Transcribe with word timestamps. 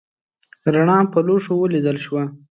رڼا 0.73 0.97
په 1.11 1.19
لوښو 1.25 1.53
ولیدل 1.59 1.97
شوه. 2.05 2.23